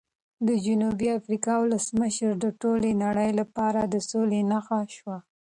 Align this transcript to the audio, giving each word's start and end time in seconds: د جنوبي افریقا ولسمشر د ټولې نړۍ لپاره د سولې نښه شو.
د 0.47 0.49
جنوبي 0.65 1.07
افریقا 1.19 1.53
ولسمشر 1.59 2.31
د 2.43 2.45
ټولې 2.61 2.91
نړۍ 3.03 3.29
لپاره 3.39 3.81
د 3.93 3.95
سولې 4.09 4.39
نښه 4.51 4.79
شو. 4.95 5.15